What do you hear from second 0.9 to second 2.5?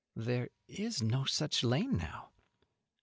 no such lane now."